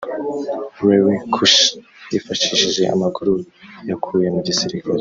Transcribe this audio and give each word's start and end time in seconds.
Larry 0.85 1.15
Kusche 1.33 1.65
yifashishije 2.11 2.83
amakuru 2.95 3.33
yakuye 3.89 4.27
mu 4.35 4.41
gisirikare 4.47 4.87